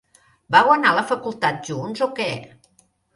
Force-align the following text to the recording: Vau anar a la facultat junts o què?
Vau 0.53 0.69
anar 0.75 0.93
a 0.93 0.97
la 0.99 1.03
facultat 1.11 1.59
junts 1.69 2.01
o 2.07 2.09
què? 2.21 2.27